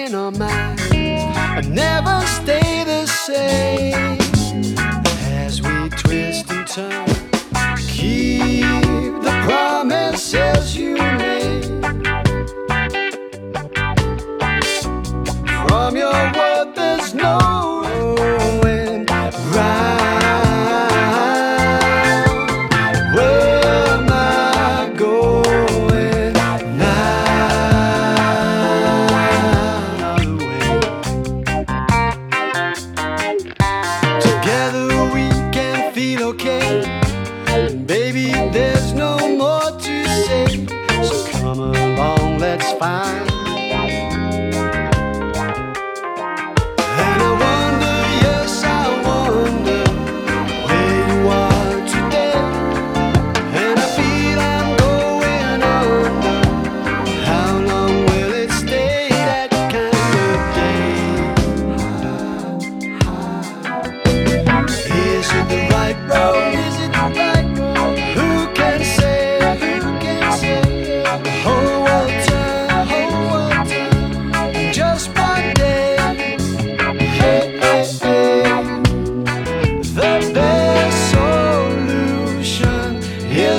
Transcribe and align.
in 0.00 0.14
our 0.14 0.30
minds 0.30 0.82
I 0.92 1.60
never 1.68 2.20
stay 2.26 2.84
the 2.84 3.06
same 3.06 4.18
as 5.44 5.60
we 5.60 5.90
twist 5.90 6.50
and 6.50 6.66
turn. 6.66 7.06
Keep 7.88 9.22
the 9.22 9.34
promises 9.44 10.76
you 10.76 10.94
made 10.94 11.64
from 15.68 15.96
your 15.96 16.32
word. 16.32 16.74
There's 16.74 17.14
no 17.14 17.69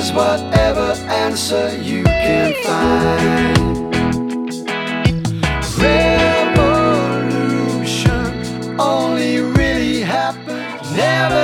is 0.02 0.12
whatever 0.12 0.92
answer 1.08 1.76
you 1.80 2.02
can 2.02 2.52
find. 2.64 3.58
Revolution 5.78 7.20
only 8.80 9.40
really 9.40 10.00
happens 10.00 10.96
never. 10.96 11.41